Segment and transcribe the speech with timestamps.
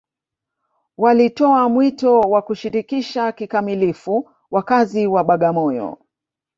[0.97, 5.97] walitoa mwito wa kushirikisha kikamilifu wakazi wa bagamoyo